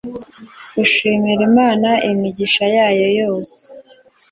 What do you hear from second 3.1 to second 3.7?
yose